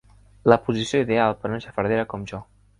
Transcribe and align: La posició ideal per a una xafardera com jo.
La 0.51 0.57
posició 0.69 1.03
ideal 1.05 1.37
per 1.43 1.49
a 1.51 1.55
una 1.55 1.63
xafardera 1.69 2.11
com 2.15 2.29
jo. 2.35 2.45